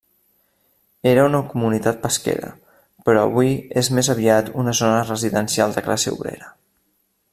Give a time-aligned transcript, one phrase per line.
[1.09, 2.49] Era una comunitat pesquera,
[3.09, 3.53] però avui
[3.83, 6.51] és més aviat una zona residencial de classe obrera.